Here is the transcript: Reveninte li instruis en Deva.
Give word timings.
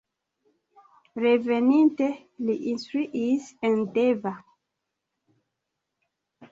Reveninte 1.23 2.07
li 2.47 2.57
instruis 2.73 3.53
en 3.71 3.79
Deva. 3.99 4.35